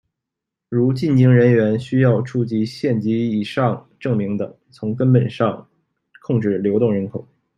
[0.67, 5.69] 如进京人员需要出具县级以上证明等，从根本上
[6.25, 7.27] 控制流动人口。